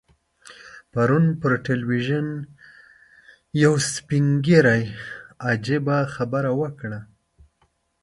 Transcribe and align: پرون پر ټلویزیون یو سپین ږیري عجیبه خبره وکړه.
پرون 0.93 1.23
پر 1.39 1.51
ټلویزیون 1.65 2.27
یو 3.63 3.73
سپین 3.93 4.25
ږیري 4.45 4.81
عجیبه 5.49 5.97
خبره 6.15 6.51
وکړه. 6.61 6.99